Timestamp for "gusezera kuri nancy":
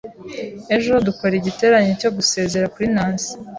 2.17-3.29